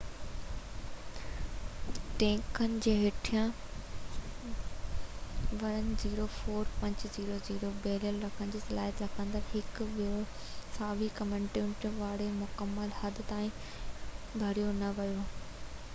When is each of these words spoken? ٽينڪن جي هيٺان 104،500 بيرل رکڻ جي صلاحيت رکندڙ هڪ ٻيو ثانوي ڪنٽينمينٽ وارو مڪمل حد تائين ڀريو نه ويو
ٽينڪن 2.21 2.71
جي 2.85 2.93
هيٺان 3.01 3.51
104،500 5.63 7.69
بيرل 7.83 8.17
رکڻ 8.23 8.53
جي 8.55 8.61
صلاحيت 8.67 9.03
رکندڙ 9.05 9.41
هڪ 9.51 9.83
ٻيو 9.99 10.17
ثانوي 10.79 11.09
ڪنٽينمينٽ 11.21 11.85
وارو 11.99 12.31
مڪمل 12.39 12.97
حد 13.03 13.21
تائين 13.33 14.41
ڀريو 14.45 14.73
نه 14.81 14.91
ويو 15.01 15.23